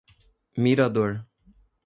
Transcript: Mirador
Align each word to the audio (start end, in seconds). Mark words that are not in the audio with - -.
Mirador 0.63 1.29